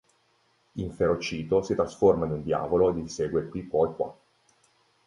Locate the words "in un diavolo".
2.25-2.89